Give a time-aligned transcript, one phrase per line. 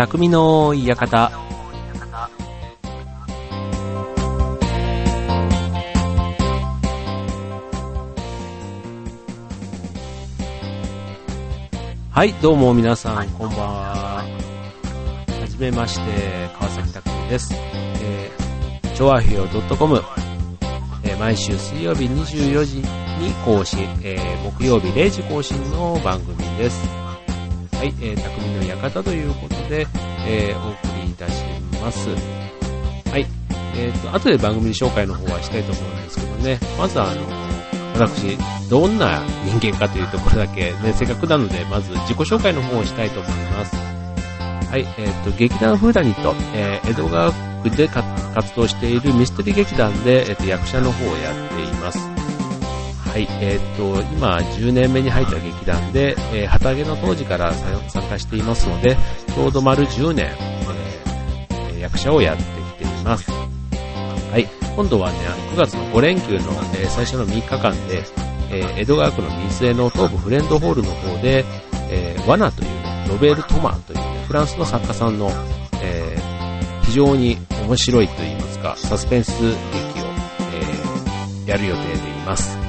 [0.00, 1.30] 匠の館。
[12.10, 14.24] はい、どうも皆さん、こんばんは。
[15.38, 17.52] はじめまして、川崎匠です。
[18.02, 20.02] えー、調和表 .com、
[21.04, 22.84] えー、毎週水曜日24時に
[23.44, 26.99] 更新、えー、木曜日0時更新の番組です。
[27.80, 29.86] はい、えー、匠の館ということで、
[30.28, 31.42] えー、お送りいたし
[31.80, 32.10] ます。
[32.10, 33.26] はい、
[33.74, 37.22] え、ー、と、後で番組紹介の方はしたいと思うんですけどね、まずはあの、
[37.94, 38.36] 私、
[38.68, 43.74] どんな人間かというところだけ、ね、せっかくなので、まず自己紹介の方をしたいと思います。
[43.74, 52.19] はい、えっ、ー、と、劇団フーダニット、えー、江戸川区で活動しているミステリー劇団で、えっ、ー、と、役者の方をやっています。
[53.10, 57.52] はい、えっ、と、今、10年目に入った劇団で、えー、旗揚げの当時から
[57.88, 58.96] 参加していますので、
[59.34, 60.30] ちょうど丸10年、
[61.50, 63.28] えー、役者をやってきています。
[63.32, 65.18] はい、今度はね、
[65.52, 68.04] 9月の5連休の、え最初の3日間で、
[68.52, 71.44] え江戸川区の水江の東部フレンドホールの方で、
[71.90, 72.68] えー、ワナという、
[73.08, 75.32] ロベール・トマンというね、フランスの作家さんの、
[75.82, 76.16] え、
[76.84, 79.56] 非常に面白いと言いますか、サスペンス劇を、
[81.46, 82.59] え、やる予定でいます。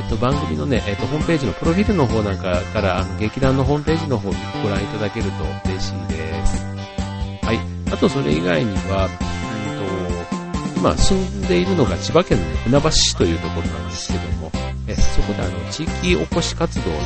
[0.00, 6.64] えっ、と、番組のね、えっ、と、ホームページのプロフィールの方なんかから、あの、劇団のホームページの方をご覧いただけると嬉しいです。
[7.44, 7.60] はい。
[7.92, 9.30] あと、それ以外には、うん
[9.76, 14.50] と今住んでいるのが千葉県のね船橋市というところなんですけども、
[14.86, 16.96] えそこであの地域おこし活動の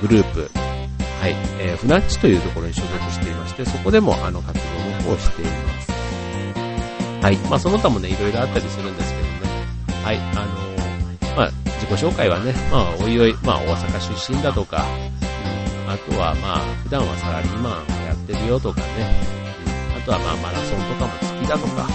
[0.00, 0.48] グループ、
[1.20, 5.90] はい、えー、船っちというところに所属していまして、そこでもあの活動の方をしています。
[7.20, 9.30] はい、まあその他もね、いろいろあったりするんですけどね、
[10.04, 10.65] はい、あの、
[11.88, 14.84] 自己紹介はね、まあおいおい、まあ大阪出身だとか、
[15.86, 18.86] うん、あとはまあ普段はサラリーマンをやってるよとかね、
[19.94, 21.88] うん、あとはまあマラソンとかも好きだとか、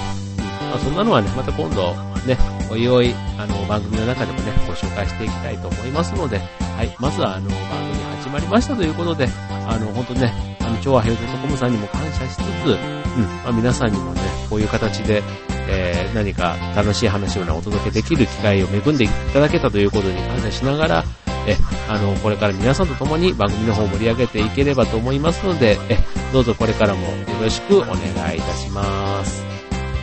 [0.71, 1.93] まあ、そんなのはね、また今度、
[2.25, 2.37] ね、
[2.69, 7.57] おいおい、あの、番組の中でもね、ご紹介していきたいと思いますので、はい、まずは、あの、番
[7.91, 9.27] 組始まりましたということで、
[9.67, 15.21] あの、本当ね、あの、超和平洋 .com さんにも感謝しつつ、うん、まあ、皆さんにもね、こういう形で、
[15.69, 21.03] えー、何か楽しい話をね、お届けできる機会を恵んでいただけたということに感謝しながら、
[21.47, 21.55] え、
[21.89, 25.97] あの、これから皆さんと共に番組の方を盛り上げていければと思いますので、え、
[26.31, 27.97] どうぞこれからもよろしくお願
[28.33, 29.43] いいたします。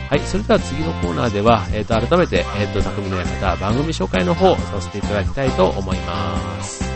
[0.09, 6.88] はい、それでは次のコーナーでは、えっ、ー、と、改めて、えっ、ー、と、匠の館番組紹介の方させていただきたいと思います。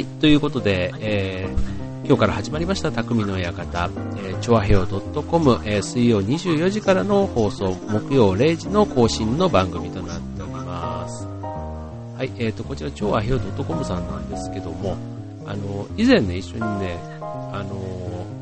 [0.00, 11.26] いということで、えー、今日から始まりました匠の館、えー、チョアヘオ .com、えー、水曜24時からの放送、木曜0時の更新の番組となっております。
[12.16, 14.96] はい、えーと、こちら、チョアヘオ .com さんなんですけども、
[15.46, 16.98] あの、以前ね、一緒にね、
[17.52, 17.74] あの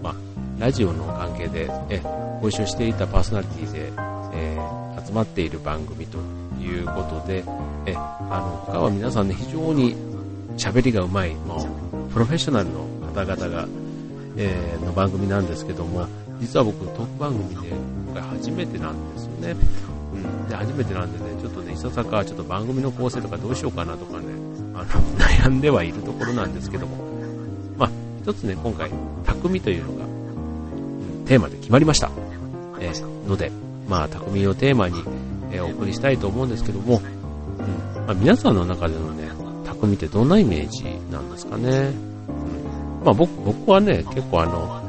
[0.03, 0.15] ま
[0.59, 2.01] ラジオの関係で、え、
[2.41, 3.93] ご一緒していたパーソナリティで、
[4.35, 6.19] えー、集まっている番組と
[6.61, 7.45] いうことで、
[7.87, 9.97] え、あの、他は皆さんね、非常に
[10.59, 11.69] 喋りがうまい、も
[12.11, 13.67] う、プロフェッショナルの方々が、
[14.37, 16.07] えー、の番組なんですけども、
[16.41, 19.57] 実は僕、トーク番組で、今回初めてなんですよね。
[20.13, 20.49] うん。
[20.49, 24.27] で、初めてなんでね、ちょっとね、いささか、ちょっと番組の構成とかどうしようかなとかね、
[24.75, 24.85] あの、
[25.19, 26.97] 悩んではいるところなんですけども、
[27.77, 27.91] まあ、
[28.23, 28.91] 一つね、今回、
[29.25, 32.11] 匠というのが、うん、テーマで決まりました。
[32.81, 33.53] えー、ので、
[33.89, 35.03] まあ、匠をテーマに、
[35.53, 37.01] えー、お送りしたいと思うんですけども、
[37.59, 39.29] うん、まあ、皆さんの中でのね、
[39.81, 41.69] 匠ってどんなイメージなんですかね。
[41.69, 44.83] うん、まあ僕、僕はね、結構あの、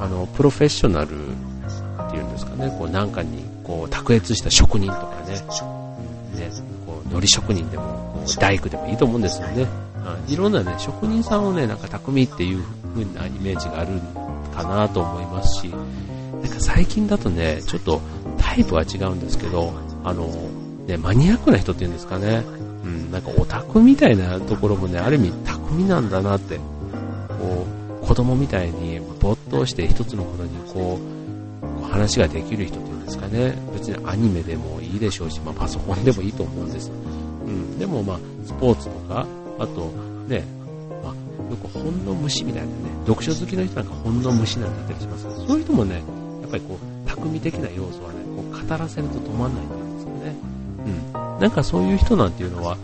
[0.00, 6.50] あの、プロフェッショナルっていうんですかね、こうなんかに、こう、卓越した職人とかね、ね、
[6.86, 7.84] こう、海苔職人でも、
[8.14, 9.66] こう大工でもいいと思うんですよね。
[10.26, 12.62] うん、いろんなね、職人さんをね、なんか匠っていう
[12.94, 14.00] 風なイメージがある
[14.54, 18.00] かなと思いますし、なんか最近だとね、ちょっと
[18.38, 19.72] タイプは違うんですけど、
[20.02, 20.28] あの、
[20.92, 22.44] ね、マニアックな人っていうんですかね、
[22.84, 27.66] うん、なんかオタクみたいなところもね、ある意味匠なんだなって、こ
[28.02, 36.90] う、子供みたいに没頭して一つのことにこう、話ができる人っていうんですかね、別にアニメでもいいでしょうし、まあ、パソコンでもいいと思うんです。
[37.46, 39.26] うん、でもまあ、スポーツとか、
[39.58, 39.90] あと、
[40.28, 40.44] ね、
[41.02, 42.72] まあ、よく本の虫みたいなね、
[43.06, 46.02] 読書好きの人なんか本の虫なんて言ったりしますけど、そういう人もね、
[46.42, 49.81] やっぱりこう、匠的な要素はね、こう語らせると止まんないんで。
[50.86, 51.40] うん。
[51.40, 52.76] なんかそういう人なんていうのは、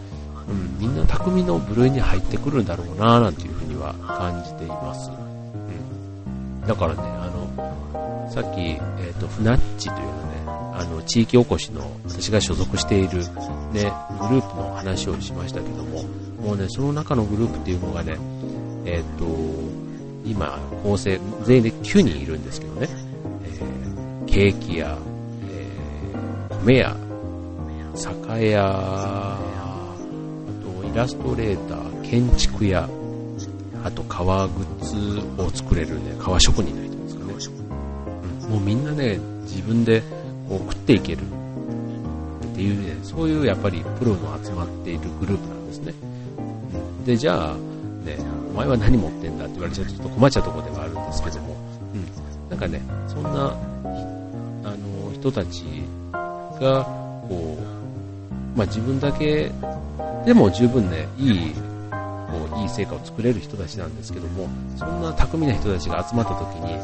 [0.49, 5.11] うん、みんな匠の部類に入ってくるんだろうななんていうふうには感じています。
[5.11, 6.67] うん。
[6.67, 13.19] だからね、あの、さっき、えっ、ー、と、フナッチというのね、あの、地域おこしの私が所属している
[13.73, 16.05] ね、グループの話をしましたけども、
[16.43, 18.17] もうね、その中のグループっていうのがね、
[18.85, 19.27] えっ、ー、と、
[20.25, 22.89] 今、構成、全員で9人いるんですけどね、
[23.44, 24.97] えー、ケーキ屋、
[25.51, 26.97] えー、米屋、
[27.99, 29.39] 酒屋、あ
[30.62, 32.89] とイラストレーター、建築屋、
[33.85, 34.97] あと革靴
[35.37, 37.35] を作れるね、革職人の人ですかね。
[38.45, 40.03] うん、もうみんなね、自分で
[40.49, 41.23] こう食っていける。
[42.53, 45.94] っていうね、そういうやっぱりプロの集まっているグループなんですね。
[47.06, 47.55] で、じゃあ、
[48.05, 48.19] ね、
[48.53, 51.56] お前は何持ってんだって言われちゃうとちょっと困っちゃうところではあるんですけども、
[51.94, 53.31] うん、なんかね、そんな、
[54.65, 55.62] あの、人たち
[56.61, 56.85] が、
[57.29, 57.78] こう、
[58.58, 59.52] まあ、自分だけ
[60.26, 66.75] でも十分ね、いい、こう、いい成果を作れる人たちなんですけども、そんな巧みな人たちが集まった時に、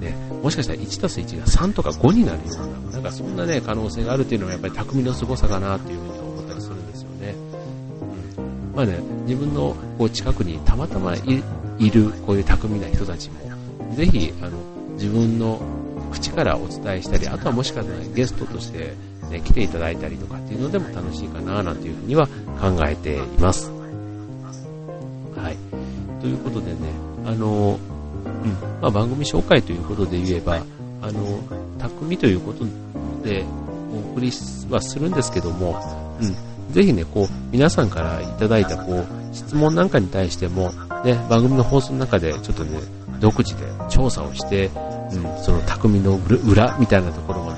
[0.00, 7.34] ね、もしかしたら1たす1が3とか5になるような、なんかそんなね、可能性があるっていうのはやっぱり匠の凄さかなっていうふうに思ったりするんですよね。
[8.36, 8.72] うん。
[8.74, 11.20] まあね、自分のこう近くにたまたまい
[11.90, 13.38] るこういう巧みな人たちも、
[13.94, 14.58] ぜひ、あの、
[14.94, 15.60] 自分の
[16.10, 18.94] 口からお伝えしたり、あとはもしかしたらゲストとして、
[19.30, 22.26] ね、来ていただいたりとかっていうのでも楽しいかななんていうふうには
[22.60, 23.70] 考えています。
[25.36, 26.20] はい。
[26.20, 26.76] ということでね、
[27.24, 27.78] あの、
[28.44, 30.62] うんまあ、番組紹介ということで言えば、
[31.02, 31.40] あの、
[31.78, 32.64] 匠ということ
[33.22, 33.44] で
[33.94, 34.30] お送り
[34.70, 35.80] はするんですけども、
[36.20, 40.72] うん、ぜひね、こう、皆さんからいただいた、こう、質問なんかに対しても、
[41.04, 42.80] ね、番組の放送の中で、ちょっとね、
[43.20, 44.70] 独自で調査をして、
[45.12, 46.16] うん、その匠の
[46.46, 47.49] 裏みたいなところま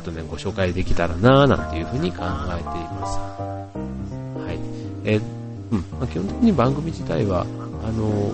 [0.00, 2.18] ょっとね、ご紹介できたらなぁ、なんていうふうに考
[2.48, 3.18] えています。
[3.18, 4.58] はい。
[5.04, 5.22] えー、
[5.70, 7.46] うん、まあ、基本的に番組自体は、
[7.84, 8.32] あの、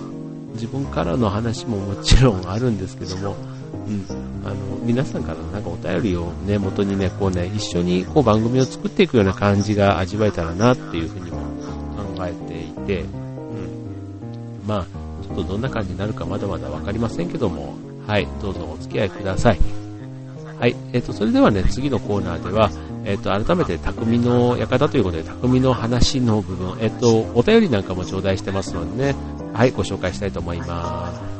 [0.53, 3.35] 自分からの話ももちろんあるんですけども、
[3.87, 4.05] うん、
[4.43, 14.85] あの皆さんからのなんかお便りを、ね、元にねこうね一緒にこう番組を作っていくような感じが味わえたらなっていうふうにも考えていて、うん、まあ
[15.23, 17.75] ちょっとどんな感じになるかまだまだ分かりませんけども、
[18.07, 19.76] はい、どうぞお付き合いください。
[20.59, 22.71] はい、えっ、ー、と、それではね、次のコーナーでは、
[23.05, 29.15] えっ、ー、と、改めて匠の館ということで、匠の話の部分、えっ、ー、と、お便りなんかも頂戴してますのでね、
[29.53, 31.36] はい、ご紹介したいと思います。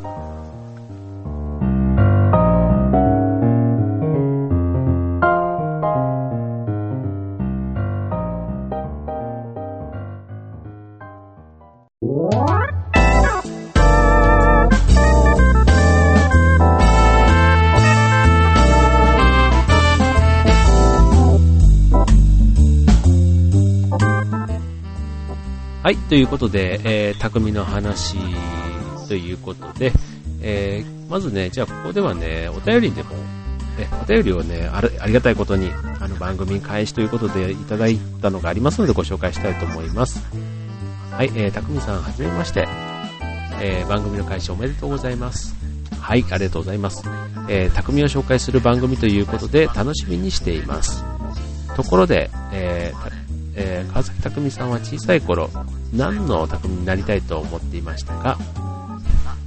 [25.88, 28.18] はい、ということで、えー、匠の話
[29.08, 29.94] ということで、
[30.42, 40.22] えー、まずね、じゃあここではね、お便りでも、ね、お便りをねあ、ありがたいことに、あの番組開始ということでいただいたのがありますのでご紹介したいと思います。
[41.10, 42.68] はい、えー、匠さん、はじめまして。
[43.62, 45.56] えー、番組の開始おめでとうございます。
[46.02, 47.02] はい、ありがとうございます。
[47.48, 51.02] えー、匠を紹介する番組ということで楽しみにしています。
[51.78, 53.27] ところで、えー
[53.60, 55.50] えー、川崎匠さんは小さい頃、
[55.92, 58.38] 何の匠になりたいと思っていましたか？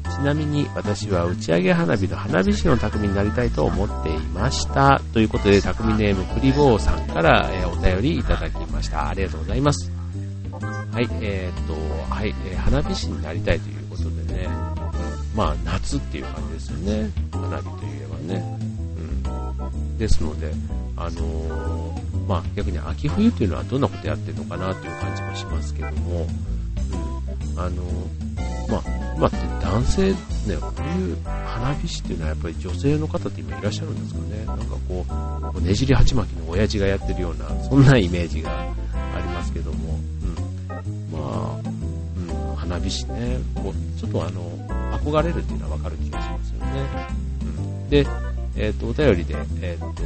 [0.02, 5.00] ちなみに私は打ち上げ花火の花火師の匠になりたいと思っていました。
[5.14, 9.08] ということで、匠ネームクリボーさんから、えー、お便りいただきました。
[9.08, 9.90] ありがとうございます。
[10.92, 11.74] はい、えー、っと、
[12.12, 14.48] はい、えー、花火師になりたいということでね、
[15.36, 17.10] まあ、夏っていう感じですよね。
[17.30, 18.58] 花火といえばね。
[19.62, 19.98] うん。
[19.98, 20.52] ですので、
[20.96, 26.28] あのーまあ、逆に秋冬っていうのはどんなことやってるのかなという感じもしますけども、
[27.54, 27.82] うん、あの、
[28.68, 28.82] まあ、
[29.16, 30.16] 今って男性、ね、
[30.60, 34.44] こういう花火師っていうのはやっぱり女性の方って今いらっしゃるんですかね。
[34.44, 35.04] なんかこ
[35.56, 38.72] う、ねじり鉢巻きの親父がやってるような、そんなイメージがあ
[39.16, 39.98] りますけども、
[40.70, 44.40] うん、まあ、うん、花火師ね、こう、ちょっとあの、
[45.02, 46.86] 憧れるっていうのはわかる気がしますよね。
[47.42, 48.06] うん、で、
[48.54, 50.02] え、ー、と、お便りで、えっ、ー、と、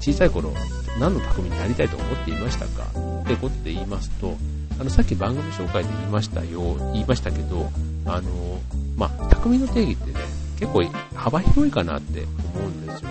[0.00, 0.50] 小さい頃、
[0.98, 2.84] 何の匠になりたいと思っていましたか？
[3.22, 4.36] ってことで言いますと、
[4.78, 7.70] あの、さっき番組紹介で言いましたよ、言いましたけど、
[8.06, 8.60] あの、
[8.96, 10.20] まあ、匠の定義ってね、
[10.58, 10.84] 結構
[11.14, 12.22] 幅広いかなって
[12.54, 13.10] 思うんですよ。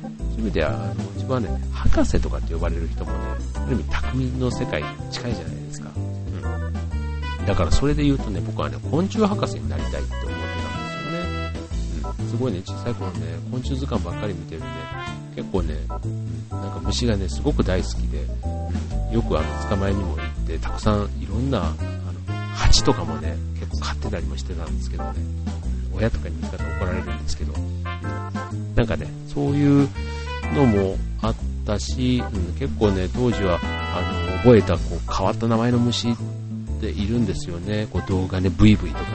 [0.00, 3.18] そういう意味では、あの、自分はね、博士とかって呼ばれる人もね、
[3.54, 5.90] ある意味匠の世界に近いじゃないですか。
[5.96, 7.46] うん。
[7.46, 10.43] だからそれで言うとね、僕はね、昆虫博士になりたいって思ってたんで
[12.28, 12.36] す。
[12.36, 14.68] ごいね、小さい頃ね、昆虫図鑑ばっかり見てるんで、
[15.36, 15.74] 結構ね、
[16.50, 18.26] なんか虫がね、すごく大好きで、
[19.12, 21.74] よくあの、捕まえにも行って、たくさんいろんな、あの、
[22.54, 25.12] 蜂とかもね、結構飼ってたりもしてたんですけどね、
[25.94, 27.52] 親とかに見方怒られるんですけど、
[28.74, 29.88] なんかね、そういう
[30.54, 31.34] のもあっ
[31.66, 36.16] たし、うん、結構ね、当時は、あの、覚えた、こう、変わった名前の虫っ
[36.80, 37.86] ているんですよね。
[37.90, 39.06] こう、動画ね、ブイブイとかね、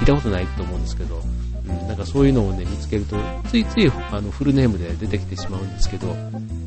[0.00, 1.22] 聞いたことないと思うんですけど、
[1.68, 3.16] うん、なんかそういうのをね、見つけると、
[3.48, 6.14] ついついあのフルネームで出てきてしまうんですけど、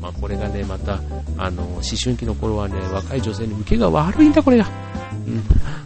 [0.00, 1.00] まあこれがね、また、
[1.38, 4.66] あの、思春期の頃はね、若い女性に受けが悪いんだ、これが。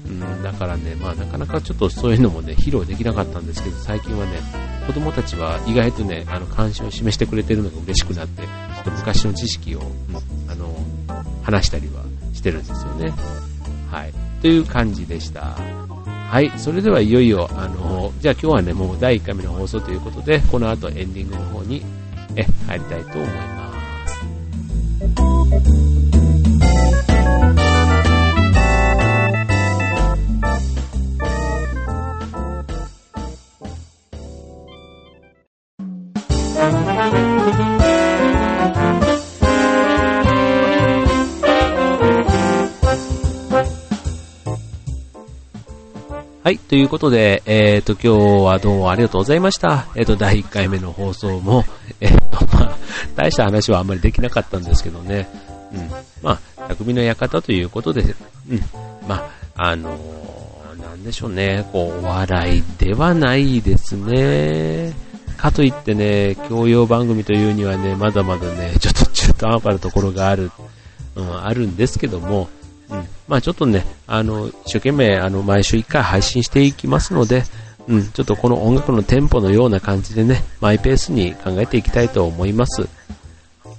[0.07, 4.33] うん、だからね、まあなかなかちょっとそういうのもね、披露できなかったんですけど、最近はね、
[4.87, 8.49] 子供たちは意外とね、あの、関心を示してくれてるのが嬉しくなって、ちょ
[8.81, 10.75] っと昔の知識を、うん、あの、
[11.43, 13.13] 話したりはしてるんですよね。
[13.91, 14.13] はい。
[14.41, 15.57] という感じでした。
[16.35, 21.81] はい、それではいよいよ、あの、じゃあ今日はね、もう第1回目の放送ということで、この後エンディングの方に、
[22.35, 23.61] え、入りたいと思いま
[27.55, 27.64] す。
[46.45, 49.87] はい、ということで、えっ、ー、と、今日はどうもありがとうございました。
[49.97, 51.65] えっ、ー、と、第1回目の放送も、
[52.03, 52.77] えっ、ー、と、まあ、
[53.17, 55.27] 大した話はあんまりできなかったんですけどね。
[55.73, 55.89] うん。
[56.23, 58.61] まあ、匠の館ということで、うん。
[59.09, 59.99] まあ、あの
[60.83, 64.93] なんでしょうね、こう、お笑いではないですね。
[65.39, 70.51] かといってね、教養番組というにはね、まだまだね、ちょっと中途半端なところがある、
[71.17, 72.51] うん、あるんですけども、
[72.91, 73.07] うん。
[73.29, 77.45] まあちょっとね、あの、一生懸命、あの、毎週1回配信していきますので、
[77.87, 82.89] うん、ちょっとこの音楽のテンポのような感じでね、マイペースに考えていきたいと思います。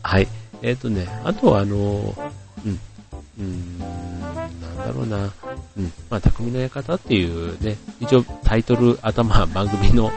[0.03, 0.27] はい。
[0.61, 1.75] えっ、ー、とね、あとはあの、
[2.65, 2.79] うん、
[3.39, 5.31] うん、なんだろうな、
[5.77, 10.11] うん、まあ、匠の館っていうね、一応タイトル、頭、番組の、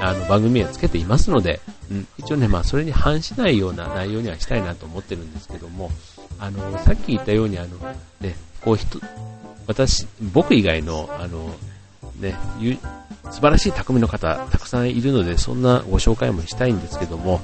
[0.00, 5.90] あの、番組はつけていますので、うん、一応ね、まあ、それに反しないような内容にはしたいなと思ってるんですけども、
[6.38, 7.76] あの、さっき言ったように、あの、
[8.20, 9.00] ね、こう人、
[9.66, 11.54] 私、僕以外の、あの、
[12.20, 12.34] ね、
[13.30, 17.40] 素晴らしい匠の方、たくさんいるので、そんなご紹介もしたいんですけども、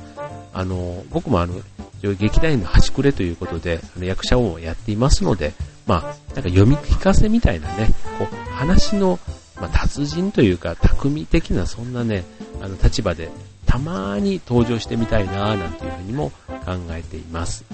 [0.52, 1.54] あの、僕もあの、
[2.02, 5.52] 劇団員の端くれということで、あの役者をやっていますので、
[5.86, 9.18] まあ、なんか読み聞かせみたいなね、こう、話の、
[9.56, 12.24] まあ、達人というか、匠的な、そんなね、
[12.60, 13.30] あの、立場で、
[13.66, 16.30] たまに登場してみたいな、なんていうふうにも
[16.64, 17.64] 考えています。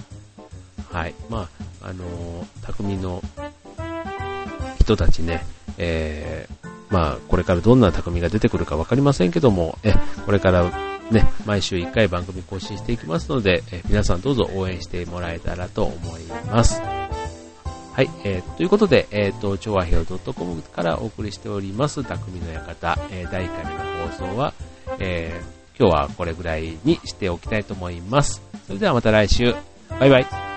[0.93, 1.15] はい。
[1.29, 1.49] ま
[1.83, 3.23] あ、あのー、匠の
[4.81, 5.45] 人たちね、
[5.77, 10.71] えー、まあ、これからどんな匠が出てくるかわかりませんけども、え、これから
[11.11, 16.81] ね、毎週1回番組更新していきますので、え皆さんどうぞ応援してもらえたらと思います。
[16.81, 24.55] はい、えー、ということで、えっ、ー、と、調和表 .com からお送りしております、匠の館、えー、第1回目の放送は、
[25.01, 28.41] えー、今日はこれぐらいにしておきたいと思います。
[28.67, 29.55] それではまた来週、
[29.99, 30.48] バイバイ。